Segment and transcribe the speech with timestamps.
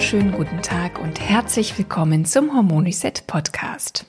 [0.00, 4.06] Wunderschönen guten Tag und herzlich willkommen zum Hormon Reset Podcast.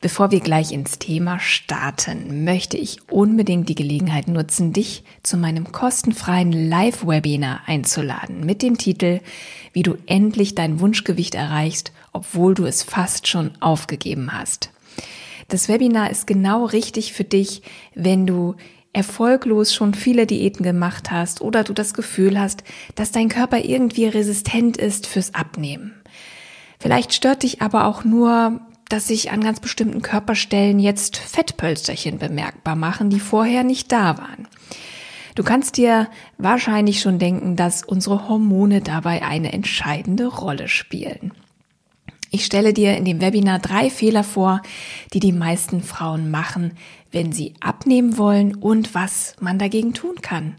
[0.00, 5.72] Bevor wir gleich ins Thema starten, möchte ich unbedingt die Gelegenheit nutzen, dich zu meinem
[5.72, 9.18] kostenfreien Live-Webinar einzuladen mit dem Titel
[9.72, 14.70] Wie du endlich dein Wunschgewicht erreichst, obwohl du es fast schon aufgegeben hast.
[15.48, 18.54] Das Webinar ist genau richtig für dich, wenn du
[18.92, 24.06] erfolglos schon viele Diäten gemacht hast oder du das Gefühl hast, dass dein Körper irgendwie
[24.06, 25.94] resistent ist fürs Abnehmen.
[26.80, 32.76] Vielleicht stört dich aber auch nur, dass sich an ganz bestimmten Körperstellen jetzt Fettpölsterchen bemerkbar
[32.76, 34.48] machen, die vorher nicht da waren.
[35.34, 41.32] Du kannst dir wahrscheinlich schon denken, dass unsere Hormone dabei eine entscheidende Rolle spielen.
[42.30, 44.62] Ich stelle dir in dem Webinar drei Fehler vor,
[45.14, 46.72] die die meisten Frauen machen,
[47.10, 50.56] wenn sie abnehmen wollen und was man dagegen tun kann.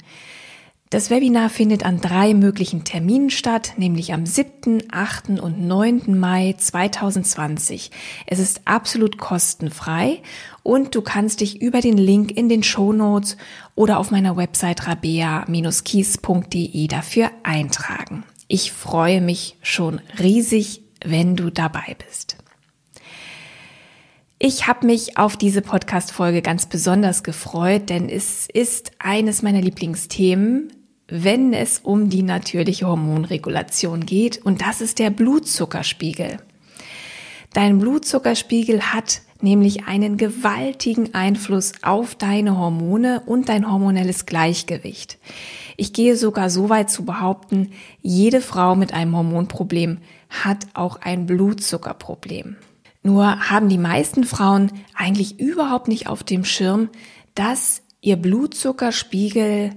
[0.91, 5.39] Das Webinar findet an drei möglichen Terminen statt, nämlich am 7., 8.
[5.39, 6.19] und 9.
[6.19, 7.91] Mai 2020.
[8.25, 10.23] Es ist absolut kostenfrei
[10.64, 13.38] und du kannst dich über den Link in den Show Notes
[13.75, 18.23] oder auf meiner Website rabea-kies.de dafür eintragen.
[18.47, 22.38] Ich freue mich schon riesig, wenn du dabei bist.
[24.41, 30.72] Ich habe mich auf diese Podcast-Folge ganz besonders gefreut, denn es ist eines meiner Lieblingsthemen,
[31.09, 36.38] wenn es um die natürliche Hormonregulation geht, und das ist der Blutzuckerspiegel.
[37.51, 45.17] Dein Blutzuckerspiegel hat nämlich einen gewaltigen Einfluss auf deine Hormone und dein hormonelles Gleichgewicht.
[45.75, 49.97] Ich gehe sogar so weit zu behaupten, jede Frau mit einem Hormonproblem
[50.29, 52.55] hat auch ein Blutzuckerproblem.
[53.01, 56.89] Nur haben die meisten Frauen eigentlich überhaupt nicht auf dem Schirm,
[57.33, 59.71] dass ihr Blutzuckerspiegel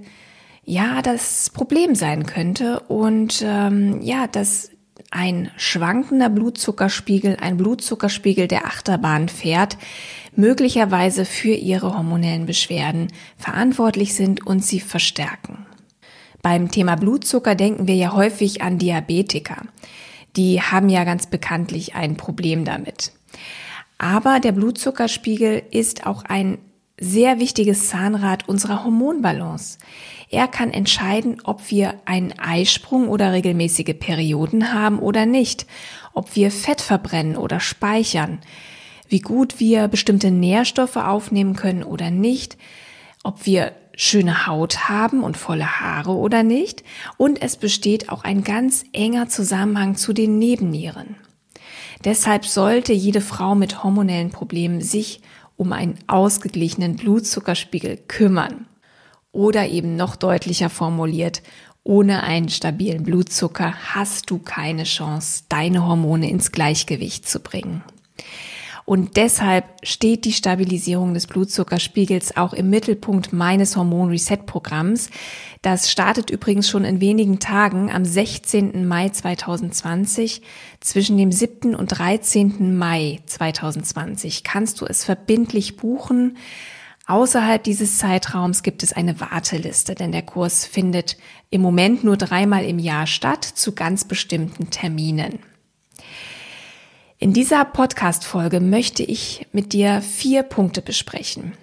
[0.65, 4.71] ja das Problem sein könnte und ähm, ja, dass
[5.11, 9.77] ein schwankender Blutzuckerspiegel, ein Blutzuckerspiegel, der Achterbahn fährt,
[10.35, 13.07] möglicherweise für ihre hormonellen Beschwerden
[13.37, 15.65] verantwortlich sind und sie verstärken.
[16.41, 19.61] Beim Thema Blutzucker denken wir ja häufig an Diabetiker
[20.35, 23.11] die haben ja ganz bekanntlich ein Problem damit.
[23.97, 26.57] Aber der Blutzuckerspiegel ist auch ein
[26.99, 29.77] sehr wichtiges Zahnrad unserer Hormonbalance.
[30.29, 35.65] Er kann entscheiden, ob wir einen Eisprung oder regelmäßige Perioden haben oder nicht,
[36.13, 38.39] ob wir Fett verbrennen oder speichern,
[39.07, 42.57] wie gut wir bestimmte Nährstoffe aufnehmen können oder nicht,
[43.23, 46.83] ob wir schöne Haut haben und volle Haare oder nicht.
[47.17, 51.15] Und es besteht auch ein ganz enger Zusammenhang zu den Nebennieren.
[52.03, 55.21] Deshalb sollte jede Frau mit hormonellen Problemen sich
[55.55, 58.65] um einen ausgeglichenen Blutzuckerspiegel kümmern.
[59.31, 61.41] Oder eben noch deutlicher formuliert,
[61.83, 67.83] ohne einen stabilen Blutzucker hast du keine Chance, deine Hormone ins Gleichgewicht zu bringen.
[68.85, 75.09] Und deshalb steht die Stabilisierung des Blutzuckerspiegels auch im Mittelpunkt meines Hormon-Reset-Programms.
[75.61, 78.85] Das startet übrigens schon in wenigen Tagen am 16.
[78.85, 80.41] Mai 2020.
[80.81, 81.75] Zwischen dem 7.
[81.75, 82.77] und 13.
[82.77, 86.37] Mai 2020 kannst du es verbindlich buchen.
[87.05, 91.17] Außerhalb dieses Zeitraums gibt es eine Warteliste, denn der Kurs findet
[91.49, 95.39] im Moment nur dreimal im Jahr statt zu ganz bestimmten Terminen.
[97.23, 101.53] In dieser Podcast-Folge möchte ich mit dir vier Punkte besprechen.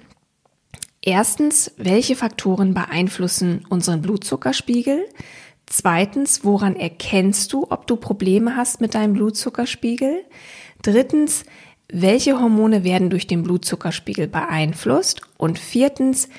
[1.02, 5.04] Erstens, welche Faktoren beeinflussen unseren Blutzuckerspiegel?
[5.66, 10.24] Zweitens, woran erkennst du, ob du Probleme hast mit deinem Blutzuckerspiegel?
[10.80, 11.44] Drittens,
[11.92, 15.20] welche Hormone werden durch den Blutzuckerspiegel beeinflusst?
[15.36, 16.30] Und viertens,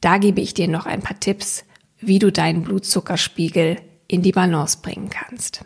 [0.00, 1.64] da gebe ich dir noch ein paar Tipps,
[1.98, 5.64] wie du deinen Blutzuckerspiegel in die Balance bringen kannst.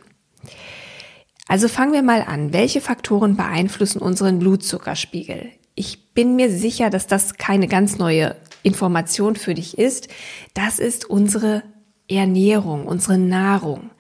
[1.46, 2.52] Also fangen wir mal an.
[2.52, 5.50] Welche Faktoren beeinflussen unseren Blutzuckerspiegel?
[5.74, 10.08] Ich bin mir sicher, dass das keine ganz neue Information für dich ist.
[10.54, 11.62] Das ist unsere
[12.08, 13.90] Ernährung, unsere Nahrung.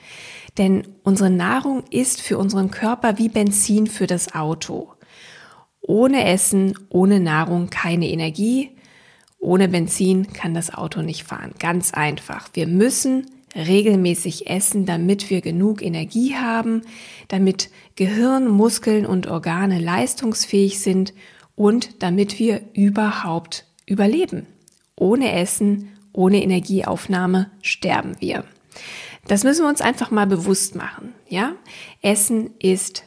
[0.56, 4.92] Denn unsere Nahrung ist für unseren Körper wie Benzin für das Auto.
[5.80, 8.70] Ohne Essen, ohne Nahrung keine Energie.
[9.38, 11.52] Ohne Benzin kann das Auto nicht fahren.
[11.58, 12.48] Ganz einfach.
[12.54, 16.82] Wir müssen regelmäßig essen, damit wir genug Energie haben,
[17.28, 21.12] damit Gehirn, Muskeln und Organe leistungsfähig sind
[21.54, 24.46] und damit wir überhaupt überleben.
[24.96, 28.44] Ohne Essen, ohne Energieaufnahme sterben wir.
[29.26, 31.54] Das müssen wir uns einfach mal bewusst machen, ja?
[32.02, 33.04] Essen ist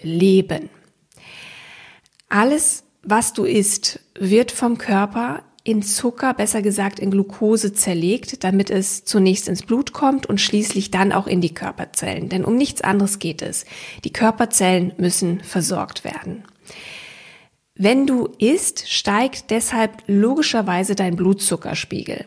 [0.00, 0.68] Leben.
[2.28, 8.68] Alles, was du isst, wird vom Körper in Zucker, besser gesagt in Glucose zerlegt, damit
[8.70, 12.28] es zunächst ins Blut kommt und schließlich dann auch in die Körperzellen.
[12.28, 13.64] Denn um nichts anderes geht es.
[14.04, 16.44] Die Körperzellen müssen versorgt werden.
[17.74, 22.26] Wenn du isst, steigt deshalb logischerweise dein Blutzuckerspiegel.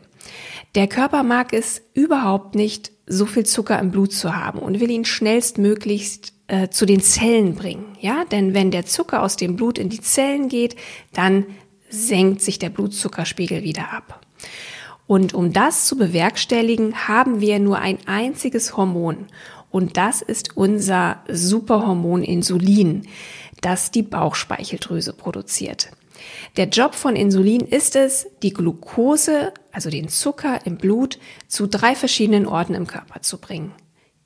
[0.75, 4.91] Der Körper mag es überhaupt nicht, so viel Zucker im Blut zu haben und will
[4.91, 7.85] ihn schnellstmöglichst äh, zu den Zellen bringen.
[8.01, 10.75] Ja, denn wenn der Zucker aus dem Blut in die Zellen geht,
[11.13, 11.45] dann
[11.89, 14.25] senkt sich der Blutzuckerspiegel wieder ab.
[15.07, 19.27] Und um das zu bewerkstelligen, haben wir nur ein einziges Hormon.
[19.71, 23.07] Und das ist unser Superhormon Insulin,
[23.61, 25.91] das die Bauchspeicheldrüse produziert.
[26.57, 31.95] Der Job von Insulin ist es, die Glucose, also den Zucker im Blut, zu drei
[31.95, 33.73] verschiedenen Orten im Körper zu bringen.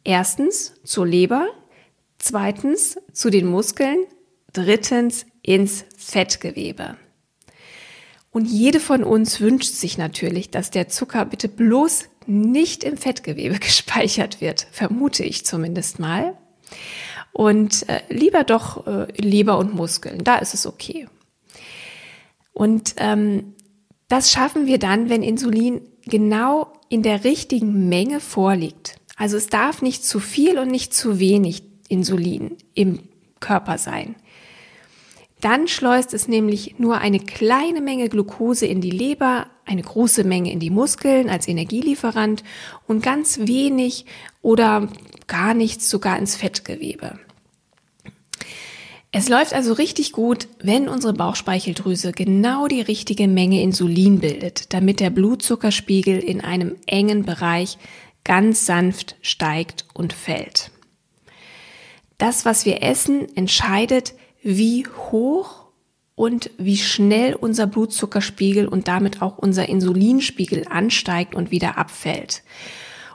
[0.03, 1.47] Erstens zur Leber,
[2.17, 3.99] zweitens zu den Muskeln,
[4.53, 6.95] drittens ins Fettgewebe.
[8.31, 13.59] Und jede von uns wünscht sich natürlich, dass der Zucker bitte bloß nicht im Fettgewebe
[13.59, 16.37] gespeichert wird, vermute ich zumindest mal.
[17.33, 21.07] Und äh, lieber doch äh, Leber und Muskeln, da ist es okay.
[22.53, 23.53] Und ähm,
[24.07, 28.95] das schaffen wir dann, wenn Insulin genau in der richtigen Menge vorliegt.
[29.15, 32.99] Also es darf nicht zu viel und nicht zu wenig Insulin im
[33.39, 34.15] Körper sein.
[35.41, 40.51] Dann schleust es nämlich nur eine kleine Menge Glucose in die Leber, eine große Menge
[40.51, 42.43] in die Muskeln als Energielieferant
[42.87, 44.05] und ganz wenig
[44.43, 44.87] oder
[45.27, 47.19] gar nichts sogar ins Fettgewebe.
[49.11, 54.99] Es läuft also richtig gut, wenn unsere Bauchspeicheldrüse genau die richtige Menge Insulin bildet, damit
[54.99, 57.77] der Blutzuckerspiegel in einem engen Bereich
[58.23, 60.71] ganz sanft steigt und fällt.
[62.19, 65.65] Das, was wir essen, entscheidet, wie hoch
[66.15, 72.43] und wie schnell unser Blutzuckerspiegel und damit auch unser Insulinspiegel ansteigt und wieder abfällt.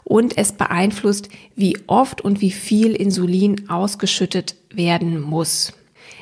[0.05, 5.73] Und es beeinflusst, wie oft und wie viel Insulin ausgeschüttet werden muss.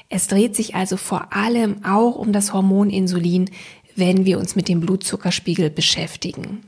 [0.08, 3.50] Es dreht sich also vor allem auch um das Hormon Insulin,
[3.96, 6.62] wenn wir uns mit dem Blutzuckerspiegel beschäftigen.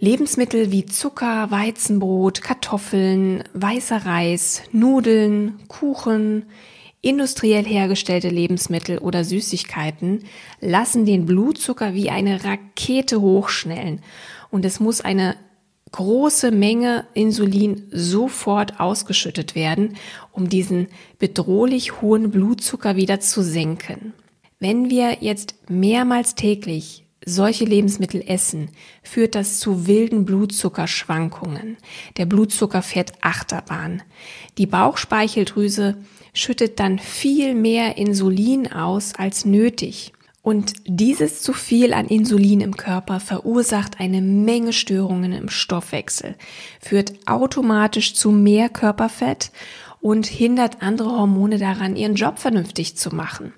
[0.00, 6.46] Lebensmittel wie Zucker, Weizenbrot, Kartoffeln, weißer Reis, Nudeln, Kuchen,
[7.00, 10.24] industriell hergestellte Lebensmittel oder Süßigkeiten
[10.60, 14.00] lassen den Blutzucker wie eine Rakete hochschnellen
[14.50, 15.34] und es muss eine
[15.90, 19.96] große Menge Insulin sofort ausgeschüttet werden,
[20.32, 24.12] um diesen bedrohlich hohen Blutzucker wieder zu senken.
[24.60, 28.70] Wenn wir jetzt mehrmals täglich solche Lebensmittel essen,
[29.02, 31.76] führt das zu wilden Blutzuckerschwankungen.
[32.16, 34.02] Der Blutzucker fährt Achterbahn.
[34.58, 35.96] Die Bauchspeicheldrüse
[36.32, 40.12] schüttet dann viel mehr Insulin aus als nötig.
[40.42, 46.36] Und dieses zu viel an Insulin im Körper verursacht eine Menge Störungen im Stoffwechsel,
[46.80, 49.50] führt automatisch zu mehr Körperfett
[50.00, 53.52] und hindert andere Hormone daran, ihren Job vernünftig zu machen.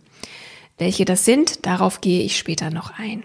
[0.79, 3.23] Welche das sind, darauf gehe ich später noch ein.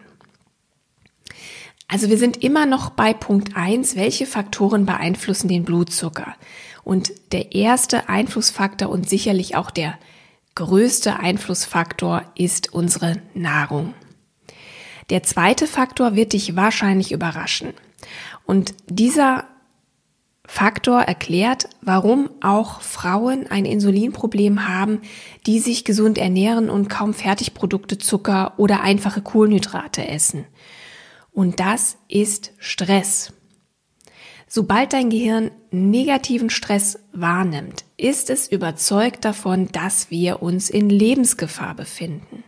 [1.88, 6.36] Also wir sind immer noch bei Punkt eins: welche Faktoren beeinflussen den Blutzucker?
[6.84, 9.98] Und der erste Einflussfaktor und sicherlich auch der
[10.56, 13.94] größte Einflussfaktor ist unsere Nahrung.
[15.10, 17.74] Der zweite Faktor wird dich wahrscheinlich überraschen.
[18.46, 19.46] Und dieser
[20.48, 25.02] Faktor erklärt, warum auch Frauen ein Insulinproblem haben,
[25.48, 30.46] die sich gesund ernähren und kaum Fertigprodukte, Zucker oder einfache Kohlenhydrate essen.
[31.36, 33.34] Und das ist Stress.
[34.48, 41.76] Sobald dein Gehirn negativen Stress wahrnimmt, ist es überzeugt davon, dass wir uns in Lebensgefahr
[41.76, 42.46] befinden.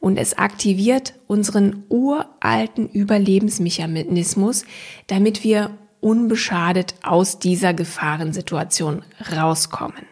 [0.00, 4.64] Und es aktiviert unseren uralten Überlebensmechanismus,
[5.06, 9.02] damit wir unbeschadet aus dieser Gefahrensituation
[9.36, 10.06] rauskommen.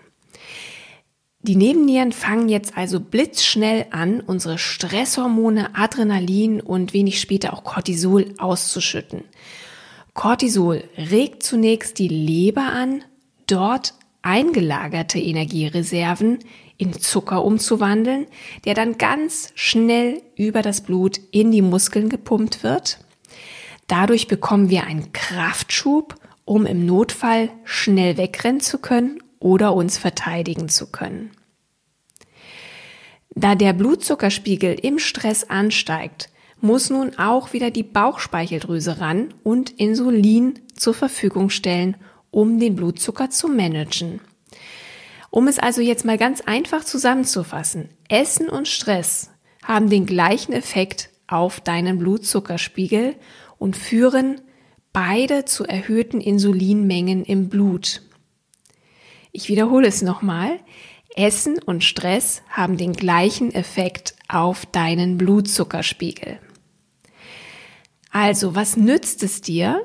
[1.46, 8.34] Die Nebennieren fangen jetzt also blitzschnell an, unsere Stresshormone Adrenalin und wenig später auch Cortisol
[8.38, 9.22] auszuschütten.
[10.12, 13.04] Cortisol regt zunächst die Leber an,
[13.46, 16.40] dort eingelagerte Energiereserven
[16.78, 18.26] in Zucker umzuwandeln,
[18.64, 22.98] der dann ganz schnell über das Blut in die Muskeln gepumpt wird.
[23.86, 30.68] Dadurch bekommen wir einen Kraftschub, um im Notfall schnell wegrennen zu können oder uns verteidigen
[30.68, 31.30] zu können.
[33.30, 40.58] Da der Blutzuckerspiegel im Stress ansteigt, muss nun auch wieder die Bauchspeicheldrüse ran und Insulin
[40.74, 41.96] zur Verfügung stellen,
[42.30, 44.20] um den Blutzucker zu managen.
[45.30, 49.30] Um es also jetzt mal ganz einfach zusammenzufassen, Essen und Stress
[49.62, 53.16] haben den gleichen Effekt auf deinen Blutzuckerspiegel
[53.58, 54.40] und führen
[54.92, 58.02] beide zu erhöhten Insulinmengen im Blut.
[59.36, 60.60] Ich wiederhole es nochmal.
[61.14, 66.38] Essen und Stress haben den gleichen Effekt auf deinen Blutzuckerspiegel.
[68.10, 69.82] Also, was nützt es dir,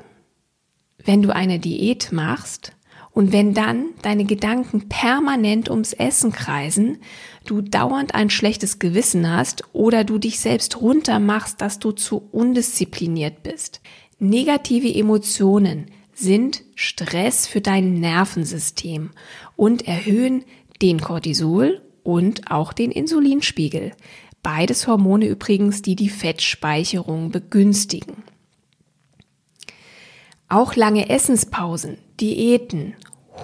[1.04, 2.72] wenn du eine Diät machst
[3.10, 7.02] und wenn dann deine Gedanken permanent ums Essen kreisen,
[7.44, 13.42] du dauernd ein schlechtes Gewissen hast oder du dich selbst runtermachst, dass du zu undiszipliniert
[13.42, 13.82] bist.
[14.18, 19.10] Negative Emotionen sind Stress für dein Nervensystem
[19.56, 20.44] und erhöhen
[20.80, 23.92] den Cortisol und auch den Insulinspiegel.
[24.42, 28.24] Beides Hormone übrigens, die die Fettspeicherung begünstigen.
[30.48, 32.94] Auch lange Essenspausen, Diäten,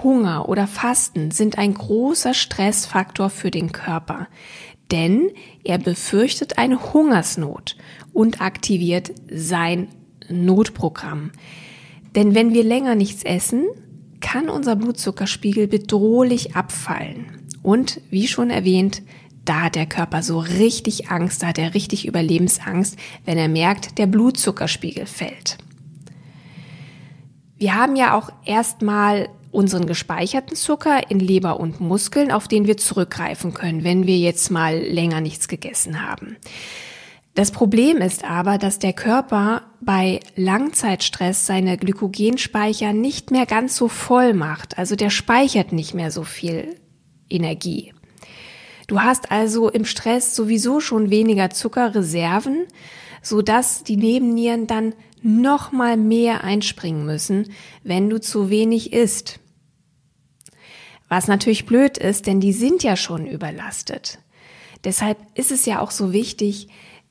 [0.02, 4.28] Hunger oder Fasten sind ein großer Stressfaktor für den Körper,
[4.90, 5.30] denn
[5.64, 7.76] er befürchtet eine Hungersnot
[8.12, 9.88] und aktiviert sein
[10.28, 11.32] Notprogramm.
[12.14, 13.64] Denn wenn wir länger nichts essen,
[14.20, 17.26] kann unser Blutzuckerspiegel bedrohlich abfallen.
[17.62, 19.02] Und wie schon erwähnt,
[19.44, 23.98] da hat der Körper so richtig Angst, da hat er richtig Überlebensangst, wenn er merkt,
[23.98, 25.58] der Blutzuckerspiegel fällt.
[27.56, 32.76] Wir haben ja auch erstmal unseren gespeicherten Zucker in Leber und Muskeln, auf den wir
[32.76, 36.36] zurückgreifen können, wenn wir jetzt mal länger nichts gegessen haben.
[37.38, 43.86] Das Problem ist aber, dass der Körper bei Langzeitstress seine Glykogenspeicher nicht mehr ganz so
[43.86, 44.76] voll macht.
[44.76, 46.74] Also der speichert nicht mehr so viel
[47.30, 47.94] Energie.
[48.88, 52.66] Du hast also im Stress sowieso schon weniger Zuckerreserven,
[53.22, 57.52] so dass die Nebennieren dann noch mal mehr einspringen müssen,
[57.84, 59.38] wenn du zu wenig isst.
[61.08, 64.18] Was natürlich blöd ist, denn die sind ja schon überlastet.
[64.82, 66.68] Deshalb ist es ja auch so wichtig,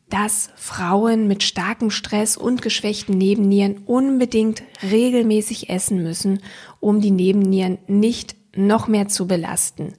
[0.09, 6.41] dass Frauen mit starkem Stress und geschwächten Nebennieren unbedingt regelmäßig essen müssen,
[6.79, 9.93] um die Nebennieren nicht noch mehr zu belasten.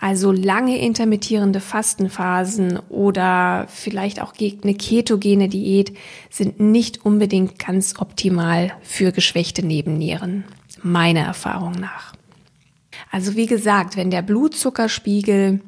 [0.00, 5.94] Also lange intermittierende Fastenphasen oder vielleicht auch eine ketogene Diät
[6.30, 10.44] sind nicht unbedingt ganz optimal für geschwächte Nebennieren,
[10.82, 12.14] meiner Erfahrung nach.
[13.10, 15.60] Also wie gesagt, wenn der Blutzuckerspiegel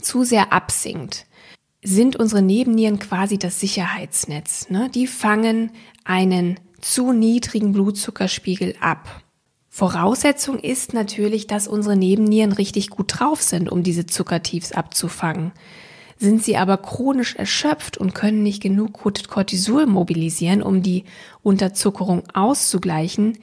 [0.00, 1.26] zu sehr absinkt,
[1.82, 4.68] sind unsere Nebennieren quasi das Sicherheitsnetz.
[4.68, 4.90] Ne?
[4.94, 5.72] Die fangen
[6.04, 9.22] einen zu niedrigen Blutzuckerspiegel ab.
[9.68, 15.52] Voraussetzung ist natürlich, dass unsere Nebennieren richtig gut drauf sind, um diese Zuckertiefs abzufangen.
[16.18, 21.04] Sind sie aber chronisch erschöpft und können nicht genug Cortisol mobilisieren, um die
[21.42, 23.38] Unterzuckerung auszugleichen,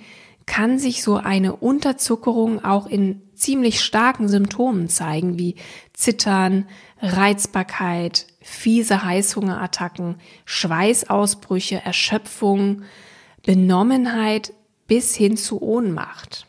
[0.45, 5.55] kann sich so eine Unterzuckerung auch in ziemlich starken Symptomen zeigen, wie
[5.93, 6.67] Zittern,
[7.01, 10.15] Reizbarkeit, fiese Heißhungerattacken,
[10.45, 12.83] Schweißausbrüche, Erschöpfung,
[13.45, 14.53] Benommenheit,
[14.87, 16.47] bis hin zu Ohnmacht.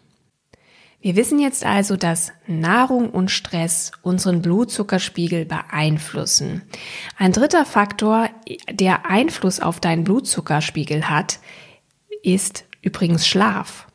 [1.00, 6.62] Wir wissen jetzt also, dass Nahrung und Stress unseren Blutzuckerspiegel beeinflussen.
[7.16, 8.28] Ein dritter Faktor,
[8.70, 11.38] der Einfluss auf deinen Blutzuckerspiegel hat,
[12.22, 13.87] ist übrigens Schlaf.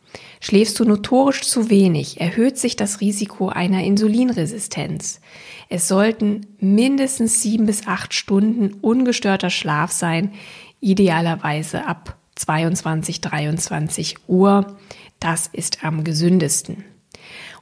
[0.43, 5.21] Schläfst du notorisch zu wenig, erhöht sich das Risiko einer Insulinresistenz.
[5.69, 10.33] Es sollten mindestens sieben bis acht Stunden ungestörter Schlaf sein,
[10.81, 14.75] idealerweise ab 22, 23 Uhr.
[15.21, 16.83] Das ist am gesündesten.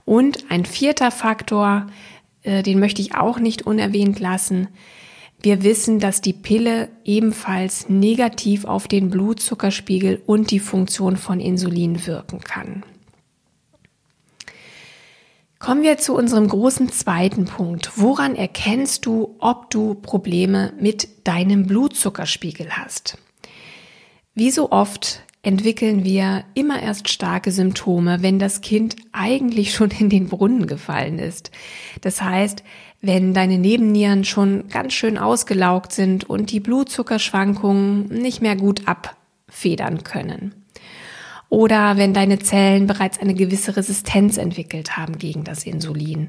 [0.04, 1.86] Und ein vierter Faktor,
[2.42, 4.70] äh, den möchte ich auch nicht unerwähnt lassen.
[5.42, 12.06] Wir wissen, dass die Pille ebenfalls negativ auf den Blutzuckerspiegel und die Funktion von Insulin
[12.06, 12.84] wirken kann.
[15.58, 17.92] Kommen wir zu unserem großen zweiten Punkt.
[17.96, 23.18] Woran erkennst du, ob du Probleme mit deinem Blutzuckerspiegel hast?
[24.34, 30.10] Wie so oft entwickeln wir immer erst starke Symptome, wenn das Kind eigentlich schon in
[30.10, 31.52] den Brunnen gefallen ist.
[32.02, 32.64] Das heißt,
[33.02, 40.04] wenn deine Nebennieren schon ganz schön ausgelaugt sind und die Blutzuckerschwankungen nicht mehr gut abfedern
[40.04, 40.54] können.
[41.52, 46.28] oder wenn deine Zellen bereits eine gewisse Resistenz entwickelt haben gegen das Insulin.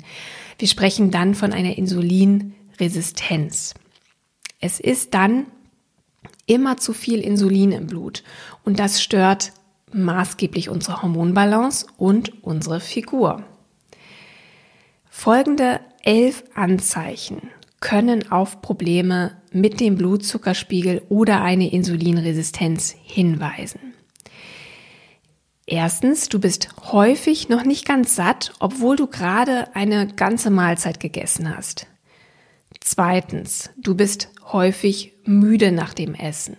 [0.58, 3.74] Wir sprechen dann von einer Insulinresistenz.
[4.58, 5.46] Es ist dann
[6.46, 8.24] immer zu viel Insulin im Blut
[8.64, 9.52] und das stört
[9.92, 13.44] maßgeblich unsere Hormonbalance und unsere Figur.
[15.08, 23.94] Folgende elf Anzeichen können auf Probleme mit dem Blutzuckerspiegel oder eine Insulinresistenz hinweisen.
[25.66, 31.56] Erstens, du bist häufig noch nicht ganz satt, obwohl du gerade eine ganze Mahlzeit gegessen
[31.56, 31.86] hast.
[32.80, 36.56] Zweitens, du bist häufig müde nach dem Essen.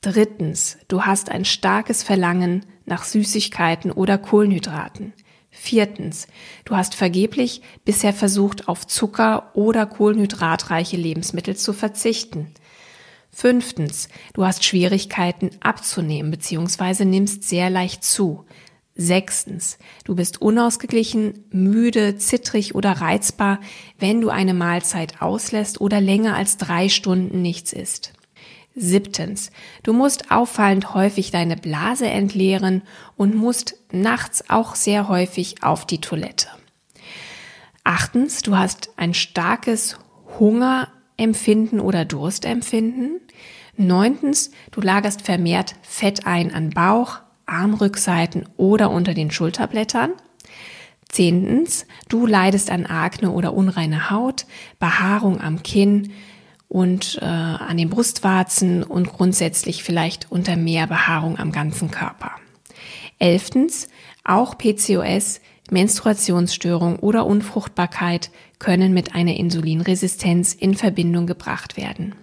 [0.00, 5.12] Drittens, du hast ein starkes Verlangen nach Süßigkeiten oder Kohlenhydraten.
[5.62, 6.26] Viertens,
[6.64, 12.46] du hast vergeblich bisher versucht, auf Zucker oder kohlenhydratreiche Lebensmittel zu verzichten.
[13.30, 17.04] Fünftens, du hast Schwierigkeiten abzunehmen bzw.
[17.04, 18.46] nimmst sehr leicht zu.
[18.94, 23.60] Sechstens, du bist unausgeglichen, müde, zittrig oder reizbar,
[23.98, 28.14] wenn du eine Mahlzeit auslässt oder länger als drei Stunden nichts isst.
[28.74, 29.50] Siebtens,
[29.82, 32.82] du musst auffallend häufig deine Blase entleeren
[33.16, 36.48] und musst nachts auch sehr häufig auf die Toilette.
[37.82, 39.98] Achtens, du hast ein starkes
[40.38, 43.20] Hungerempfinden oder Durstempfinden.
[43.76, 50.12] Neuntens, du lagerst vermehrt Fett ein an Bauch, Armrückseiten oder unter den Schulterblättern.
[51.08, 54.46] Zehntens, du leidest an Akne oder unreine Haut,
[54.78, 56.12] Behaarung am Kinn,
[56.70, 62.30] und äh, an den Brustwarzen und grundsätzlich vielleicht unter mehr Behaarung am ganzen Körper.
[63.18, 63.88] Elftens,
[64.22, 65.40] auch PCOS,
[65.72, 72.14] Menstruationsstörung oder Unfruchtbarkeit können mit einer Insulinresistenz in Verbindung gebracht werden.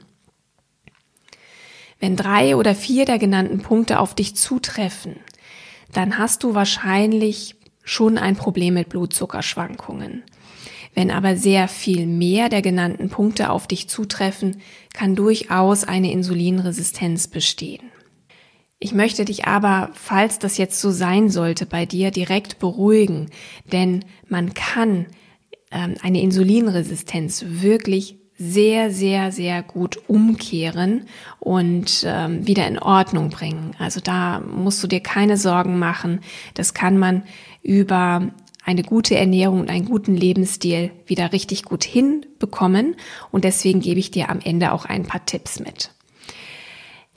[2.00, 5.18] Wenn drei oder vier der genannten Punkte auf dich zutreffen,
[5.92, 10.24] dann hast du wahrscheinlich schon ein Problem mit Blutzuckerschwankungen.
[10.98, 14.62] Wenn aber sehr viel mehr der genannten Punkte auf dich zutreffen,
[14.95, 17.91] kann durchaus eine Insulinresistenz bestehen.
[18.80, 23.30] Ich möchte dich aber, falls das jetzt so sein sollte, bei dir direkt beruhigen,
[23.71, 25.06] denn man kann
[25.69, 31.06] ähm, eine Insulinresistenz wirklich sehr, sehr, sehr gut umkehren
[31.39, 33.76] und ähm, wieder in Ordnung bringen.
[33.78, 36.21] Also da musst du dir keine Sorgen machen.
[36.56, 37.21] Das kann man
[37.62, 38.32] über
[38.67, 42.95] eine gute Ernährung und einen guten Lebensstil wieder richtig gut hinbekommen.
[43.32, 45.91] Und deswegen gebe ich dir am Ende auch ein paar Tipps mit.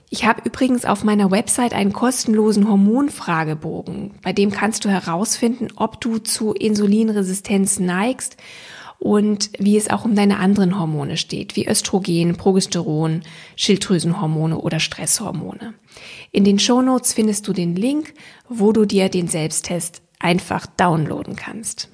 [0.09, 6.01] Ich habe übrigens auf meiner Website einen kostenlosen Hormonfragebogen, bei dem kannst du herausfinden, ob
[6.01, 8.35] du zu Insulinresistenz neigst
[8.99, 13.23] und wie es auch um deine anderen Hormone steht, wie Östrogen, Progesteron,
[13.55, 15.73] Schilddrüsenhormone oder Stresshormone.
[16.31, 18.13] In den Shownotes findest du den Link,
[18.49, 21.89] wo du dir den Selbsttest einfach downloaden kannst.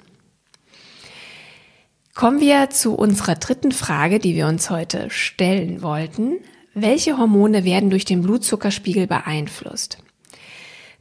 [2.14, 6.38] Kommen wir zu unserer dritten Frage, die wir uns heute stellen wollten.
[6.74, 9.98] Welche Hormone werden durch den Blutzuckerspiegel beeinflusst?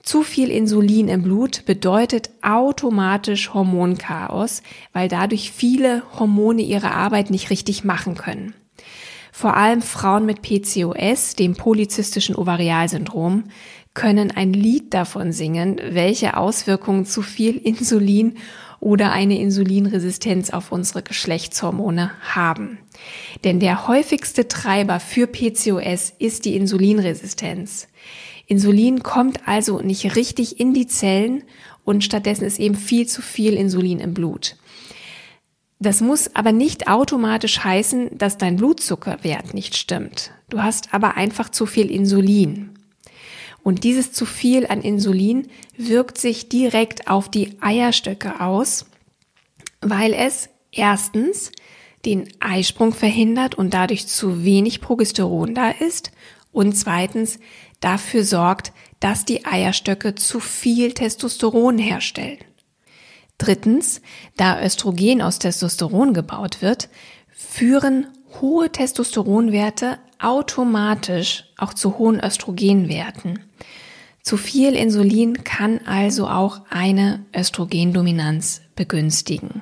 [0.04, 4.62] Zu viel Insulin im Blut bedeutet automatisch Hormonchaos,
[4.94, 8.54] weil dadurch viele Hormone ihre Arbeit nicht richtig machen können.
[9.34, 13.44] Vor allem Frauen mit PCOS, dem polyzystischen Ovarialsyndrom,
[13.98, 18.36] können ein Lied davon singen, welche Auswirkungen zu viel Insulin
[18.80, 22.78] oder eine Insulinresistenz auf unsere Geschlechtshormone haben.
[23.44, 27.88] Denn der häufigste Treiber für PCOS ist die Insulinresistenz.
[28.46, 31.44] Insulin kommt also nicht richtig in die Zellen
[31.84, 34.58] und stattdessen ist eben viel zu viel Insulin im Blut.
[35.80, 40.34] Das muss aber nicht automatisch heißen, dass dein Blutzuckerwert nicht stimmt.
[40.50, 42.77] Du hast aber einfach zu viel Insulin.
[43.64, 48.86] Und dieses zu viel an Insulin wirkt sich direkt auf die Eierstöcke aus,
[49.82, 51.52] weil es erstens
[52.06, 56.12] den Eisprung verhindert und dadurch zu wenig Progesteron da ist
[56.52, 57.40] und zweitens
[57.80, 62.40] dafür sorgt, dass die Eierstöcke zu viel Testosteron herstellen.
[63.38, 64.02] Drittens,
[64.36, 66.90] da Östrogen aus Testosteron gebaut wird,
[67.30, 68.08] führen
[68.42, 73.40] hohe Testosteronwerte automatisch auch zu hohen Östrogenwerten.
[74.22, 79.62] Zu viel Insulin kann also auch eine Östrogendominanz begünstigen.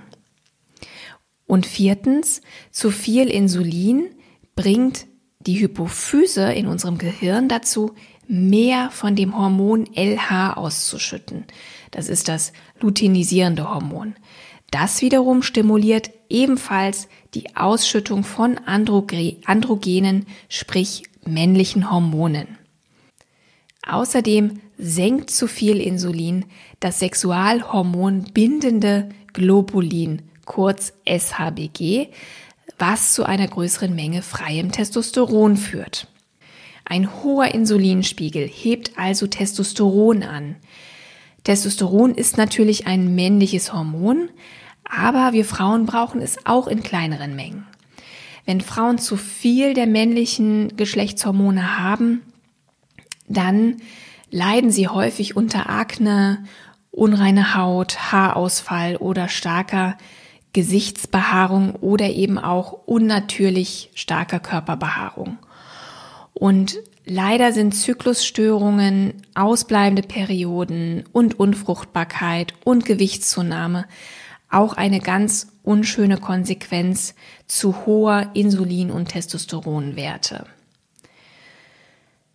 [1.46, 2.42] Und viertens,
[2.72, 4.08] zu viel Insulin
[4.56, 5.06] bringt
[5.40, 7.94] die Hypophyse in unserem Gehirn dazu,
[8.28, 11.46] mehr von dem Hormon LH auszuschütten.
[11.92, 14.16] Das ist das luteinisierende Hormon.
[14.72, 22.58] Das wiederum stimuliert ebenfalls die Ausschüttung von Androgenen, sprich männlichen Hormonen.
[23.88, 26.46] Außerdem senkt zu viel Insulin
[26.80, 32.08] das Sexualhormon bindende Globulin, kurz SHBG,
[32.78, 36.08] was zu einer größeren Menge freiem Testosteron führt.
[36.84, 40.56] Ein hoher Insulinspiegel hebt also Testosteron an.
[41.46, 44.30] Testosteron ist natürlich ein männliches Hormon,
[44.84, 47.66] aber wir Frauen brauchen es auch in kleineren Mengen.
[48.46, 52.22] Wenn Frauen zu viel der männlichen Geschlechtshormone haben,
[53.28, 53.78] dann
[54.32, 56.44] leiden sie häufig unter Akne,
[56.92, 59.98] unreine Haut, Haarausfall oder starker
[60.54, 65.38] Gesichtsbehaarung oder eben auch unnatürlich starker Körperbehaarung.
[66.34, 73.86] Und leider sind Zyklusstörungen, ausbleibende Perioden und Unfruchtbarkeit und Gewichtszunahme
[74.50, 77.16] auch eine ganz unschöne Konsequenz
[77.48, 80.46] zu hoher Insulin- und Testosteronwerte.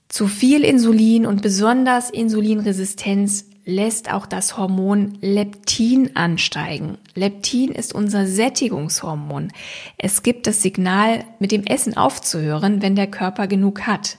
[0.09, 6.99] Zu viel Insulin und besonders Insulinresistenz lässt auch das Hormon Leptin ansteigen.
[7.15, 9.53] Leptin ist unser Sättigungshormon.
[9.97, 14.19] Es gibt das Signal, mit dem Essen aufzuhören, wenn der Körper genug hat.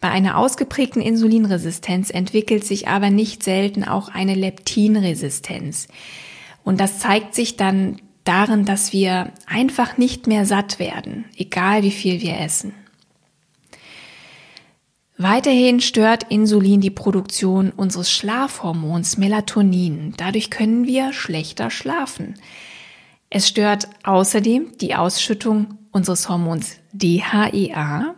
[0.00, 5.88] Bei einer ausgeprägten Insulinresistenz entwickelt sich aber nicht selten auch eine Leptinresistenz.
[6.62, 11.90] Und das zeigt sich dann darin, dass wir einfach nicht mehr satt werden, egal wie
[11.90, 12.74] viel wir essen.
[15.16, 20.14] Weiterhin stört Insulin die Produktion unseres Schlafhormons Melatonin.
[20.16, 22.34] Dadurch können wir schlechter schlafen.
[23.28, 28.14] Es stört außerdem die Ausschüttung unseres Hormons DHEA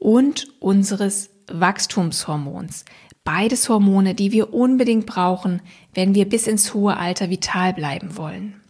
[0.00, 2.84] und unseres Wachstumshormons.
[3.22, 5.62] Beides Hormone, die wir unbedingt brauchen,
[5.94, 8.60] wenn wir bis ins hohe Alter vital bleiben wollen.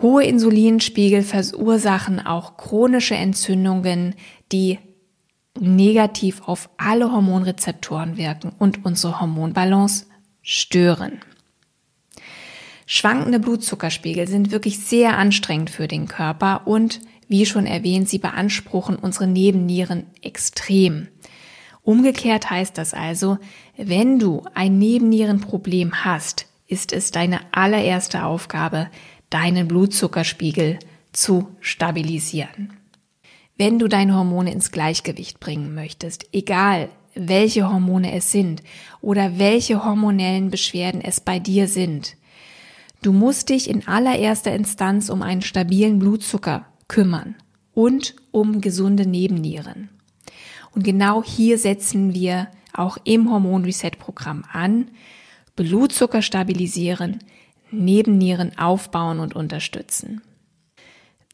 [0.00, 4.14] Hohe Insulinspiegel verursachen auch chronische Entzündungen,
[4.52, 4.78] die
[5.58, 10.06] negativ auf alle Hormonrezeptoren wirken und unsere Hormonbalance
[10.40, 11.20] stören.
[12.86, 18.96] Schwankende Blutzuckerspiegel sind wirklich sehr anstrengend für den Körper und, wie schon erwähnt, sie beanspruchen
[18.96, 21.08] unsere Nebennieren extrem.
[21.82, 23.38] Umgekehrt heißt das also,
[23.76, 28.88] wenn du ein Nebennierenproblem hast, ist es deine allererste Aufgabe,
[29.30, 30.78] deinen Blutzuckerspiegel
[31.12, 32.74] zu stabilisieren.
[33.56, 38.62] Wenn du deine Hormone ins Gleichgewicht bringen möchtest, egal welche Hormone es sind
[39.00, 42.16] oder welche hormonellen Beschwerden es bei dir sind,
[43.02, 47.36] du musst dich in allererster Instanz um einen stabilen Blutzucker kümmern
[47.74, 49.90] und um gesunde Nebennieren.
[50.74, 54.90] Und genau hier setzen wir auch im Hormon Reset Programm an,
[55.56, 57.18] Blutzucker stabilisieren,
[57.70, 60.22] Nebennieren aufbauen und unterstützen.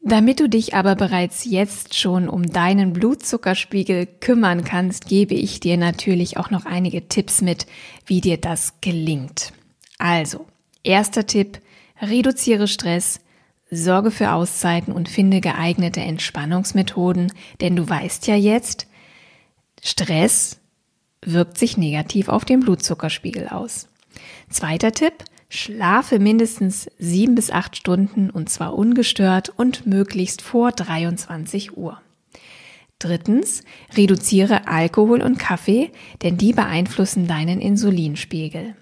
[0.07, 5.77] Damit du dich aber bereits jetzt schon um deinen Blutzuckerspiegel kümmern kannst, gebe ich dir
[5.77, 7.65] natürlich auch noch einige Tipps mit,
[8.05, 9.51] wie dir das gelingt.
[9.97, 10.45] Also,
[10.83, 11.59] erster Tipp,
[11.99, 13.19] reduziere Stress,
[13.75, 18.87] sorge für Auszeiten und finde geeignete Entspannungsmethoden, denn du weißt ja jetzt,
[19.81, 20.59] Stress
[21.21, 23.87] wirkt sich negativ auf den Blutzuckerspiegel aus.
[24.49, 25.13] Zweiter Tipp,
[25.49, 32.01] Schlafe mindestens sieben bis acht Stunden und zwar ungestört und möglichst vor 23 Uhr.
[32.99, 33.63] Drittens,
[33.95, 35.91] reduziere Alkohol und Kaffee,
[36.23, 38.75] denn die beeinflussen deinen Insulinspiegel.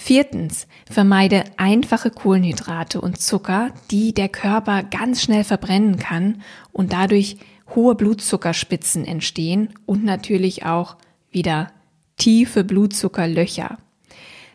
[0.00, 6.40] Viertens, vermeide einfache Kohlenhydrate und Zucker, die der Körper ganz schnell verbrennen kann
[6.72, 7.36] und dadurch
[7.74, 10.96] hohe Blutzuckerspitzen entstehen und natürlich auch
[11.30, 11.72] wieder
[12.16, 13.76] tiefe Blutzuckerlöcher.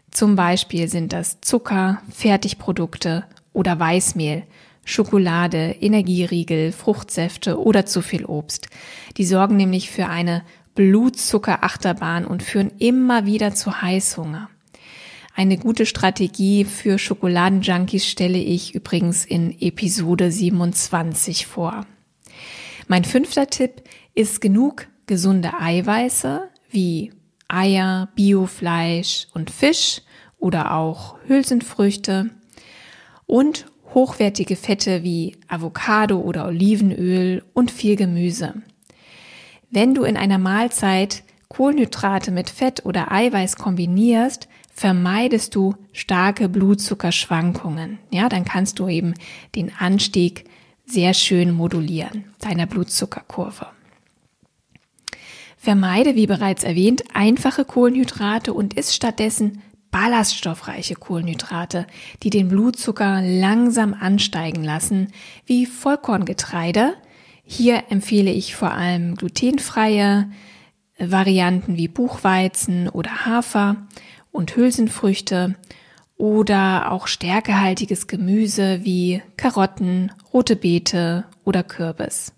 [0.10, 4.44] Zum Beispiel sind das Zucker, Fertigprodukte oder Weißmehl,
[4.86, 8.70] Schokolade, Energieriegel, Fruchtsäfte oder zu viel Obst.
[9.18, 14.50] Die sorgen nämlich für eine Blutzuckerachterbahn und führen immer wieder zu Heißhunger.
[15.36, 21.88] Eine gute Strategie für Schokoladenjunkies stelle ich übrigens in Episode 27 vor.
[22.88, 23.82] Mein fünfter Tipp
[24.14, 27.14] ist genug gesunde Eiweiße wie
[27.48, 30.04] Eier, Biofleisch und Fisch
[30.38, 32.30] oder auch Hülsenfrüchte
[33.26, 33.66] und
[33.96, 38.54] hochwertige Fette wie Avocado oder Olivenöl und viel Gemüse.
[39.72, 48.00] Wenn du in einer Mahlzeit Kohlenhydrate mit Fett oder Eiweiß kombinierst, vermeidest du starke Blutzuckerschwankungen.
[48.12, 49.14] Ja, dann kannst du eben
[49.56, 50.46] den Anstieg
[50.86, 53.68] sehr schön modulieren, deiner Blutzuckerkurve.
[55.58, 61.88] Vermeide, wie bereits erwähnt, einfache Kohlenhydrate und isst stattdessen ballaststoffreiche Kohlenhydrate,
[62.24, 65.14] die den Blutzucker langsam ansteigen lassen,
[65.46, 66.96] wie Vollkorngetreide.
[67.46, 70.30] Hier empfehle ich vor allem glutenfreie,
[71.00, 73.88] Varianten wie Buchweizen oder Hafer
[74.34, 75.56] und Hülsenfrüchte
[76.18, 82.34] oder auch stärkehaltiges Gemüse wie Karotten, rote Beete oder Kürbis.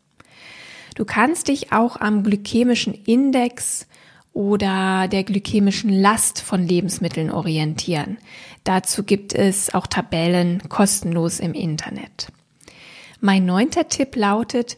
[0.94, 3.88] Du kannst dich auch am glykämischen Index
[4.34, 8.18] oder der glykämischen Last von Lebensmitteln orientieren.
[8.64, 12.28] Dazu gibt es auch Tabellen kostenlos im Internet.
[13.22, 14.78] Mein neunter Tipp lautet,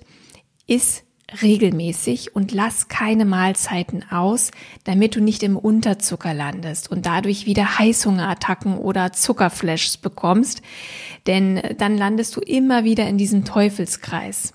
[0.67, 1.03] iss
[1.41, 4.51] regelmäßig und lass keine Mahlzeiten aus,
[4.85, 10.61] damit du nicht im Unterzucker landest und dadurch wieder Heißhungerattacken oder Zuckerflashs bekommst,
[11.25, 14.53] denn dann landest du immer wieder in diesem Teufelskreis.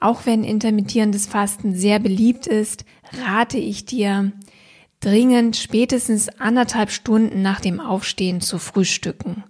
[0.00, 2.86] Auch wenn intermittierendes Fasten sehr beliebt ist,
[3.26, 4.32] rate ich dir
[5.00, 9.44] dringend spätestens anderthalb Stunden nach dem Aufstehen zu frühstücken.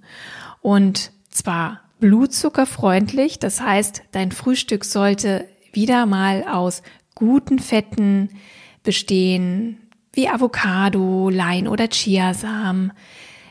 [0.61, 6.83] Und zwar blutzuckerfreundlich, das heißt, dein Frühstück sollte wieder mal aus
[7.15, 8.31] guten Fetten
[8.83, 9.79] bestehen,
[10.13, 12.93] wie Avocado, Lein oder Chiasamen.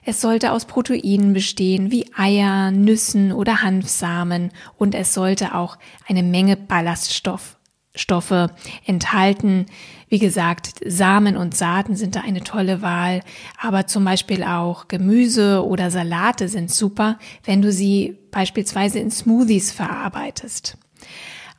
[0.04, 5.78] Es sollte aus Proteinen bestehen, wie Eier, Nüssen oder Hanfsamen und es sollte auch
[6.08, 7.58] eine Menge Ballaststoff
[7.96, 8.52] Stoffe
[8.86, 9.66] enthalten.
[10.08, 13.22] Wie gesagt, Samen und Saaten sind da eine tolle Wahl,
[13.60, 19.72] aber zum Beispiel auch Gemüse oder Salate sind super, wenn du sie beispielsweise in Smoothies
[19.72, 20.78] verarbeitest.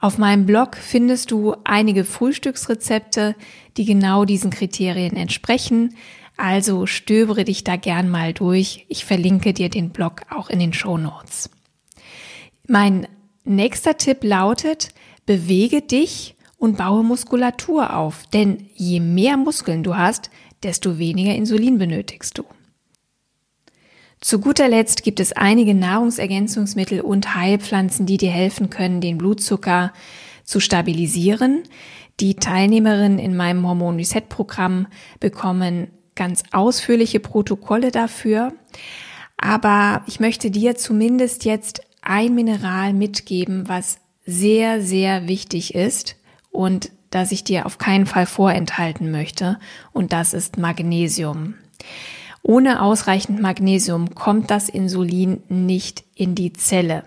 [0.01, 3.37] Auf meinem Blog findest du einige Frühstücksrezepte,
[3.77, 5.95] die genau diesen Kriterien entsprechen.
[6.39, 8.87] Also stöbere dich da gern mal durch.
[8.89, 11.51] Ich verlinke dir den Blog auch in den Show Notes.
[12.67, 13.09] Mein
[13.45, 14.89] nächster Tipp lautet,
[15.27, 18.27] bewege dich und baue Muskulatur auf.
[18.33, 20.31] Denn je mehr Muskeln du hast,
[20.63, 22.45] desto weniger Insulin benötigst du.
[24.21, 29.93] Zu guter Letzt gibt es einige Nahrungsergänzungsmittel und Heilpflanzen, die dir helfen können, den Blutzucker
[30.45, 31.63] zu stabilisieren.
[32.21, 34.89] Die Teilnehmerinnen in meinem Hormon Reset Programm
[35.21, 38.53] bekommen ganz ausführliche Protokolle dafür.
[39.39, 46.17] Aber ich möchte dir zumindest jetzt ein Mineral mitgeben, was sehr, sehr wichtig ist
[46.51, 49.59] und das ich dir auf keinen Fall vorenthalten möchte.
[49.93, 51.55] Und das ist Magnesium.
[52.43, 57.05] Ohne ausreichend Magnesium kommt das Insulin nicht in die Zelle.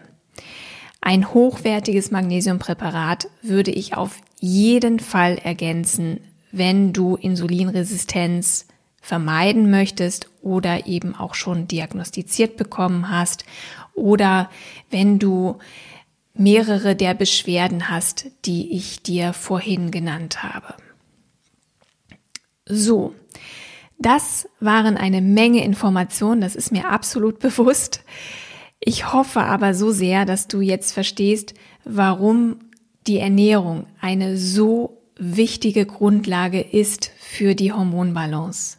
[1.02, 8.68] Ein hochwertiges Magnesiumpräparat würde ich auf jeden Fall ergänzen, wenn du Insulinresistenz
[9.02, 13.44] vermeiden möchtest oder eben auch schon diagnostiziert bekommen hast
[13.96, 14.50] oder
[14.90, 15.58] wenn du
[16.34, 20.76] mehrere der Beschwerden hast, die ich dir vorhin genannt habe.
[22.66, 23.14] So,
[24.06, 28.04] das waren eine Menge Informationen, das ist mir absolut bewusst.
[28.80, 31.54] Ich hoffe aber so sehr, dass du jetzt verstehst,
[31.86, 32.58] warum
[33.08, 38.78] die Ernährung eine so wichtige Grundlage ist für die Hormonbalance.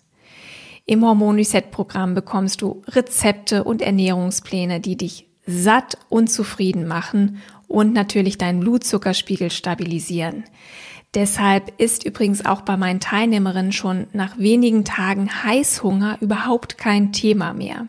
[0.87, 7.39] Im Hormon Reset Programm bekommst du Rezepte und Ernährungspläne, die dich satt und zufrieden machen
[7.69, 10.45] und natürlich deinen Blutzuckerspiegel stabilisieren.
[11.14, 17.53] Deshalb ist übrigens auch bei meinen Teilnehmerinnen schon nach wenigen Tagen Heißhunger überhaupt kein Thema
[17.53, 17.87] mehr.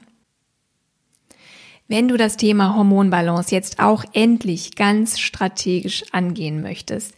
[1.87, 7.15] Wenn du das Thema Hormonbalance jetzt auch endlich ganz strategisch angehen möchtest,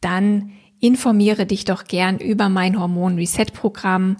[0.00, 4.16] dann informiere dich doch gern über mein Hormon Reset Programm.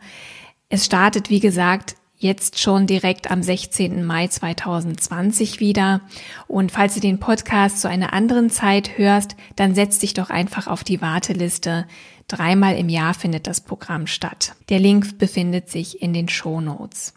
[0.69, 4.05] Es startet, wie gesagt, jetzt schon direkt am 16.
[4.05, 6.01] Mai 2020 wieder.
[6.47, 10.67] Und falls du den Podcast zu einer anderen Zeit hörst, dann setz dich doch einfach
[10.67, 11.87] auf die Warteliste.
[12.29, 14.55] Dreimal im Jahr findet das Programm statt.
[14.69, 17.15] Der Link befindet sich in den Show Notes.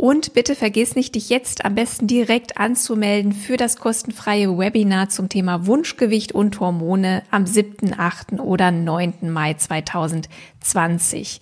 [0.00, 5.28] Und bitte vergiss nicht, dich jetzt am besten direkt anzumelden für das kostenfreie Webinar zum
[5.28, 8.40] Thema Wunschgewicht und Hormone am 7., 8.
[8.40, 9.30] oder 9.
[9.30, 11.40] Mai 2020.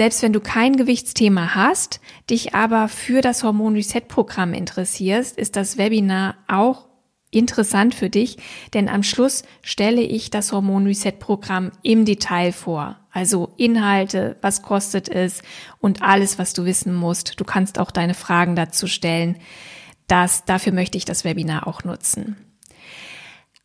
[0.00, 5.56] Selbst wenn du kein Gewichtsthema hast, dich aber für das Hormon Reset Programm interessierst, ist
[5.56, 6.88] das Webinar auch
[7.30, 8.38] interessant für dich,
[8.72, 12.98] denn am Schluss stelle ich das Hormon Reset Programm im Detail vor.
[13.10, 15.42] Also Inhalte, was kostet es
[15.80, 17.38] und alles, was du wissen musst.
[17.38, 19.36] Du kannst auch deine Fragen dazu stellen.
[20.06, 22.49] Das, dafür möchte ich das Webinar auch nutzen.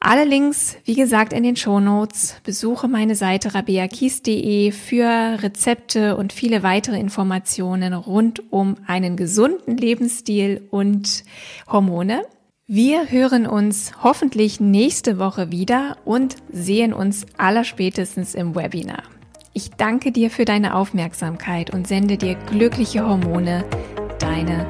[0.07, 2.35] Alle Links, wie gesagt, in den Show Notes.
[2.43, 10.67] Besuche meine Seite rabeakies.de für Rezepte und viele weitere Informationen rund um einen gesunden Lebensstil
[10.69, 11.23] und
[11.67, 12.21] Hormone.
[12.67, 19.01] Wir hören uns hoffentlich nächste Woche wieder und sehen uns allerspätestens im Webinar.
[19.53, 23.65] Ich danke dir für deine Aufmerksamkeit und sende dir glückliche Hormone.
[24.19, 24.67] Deine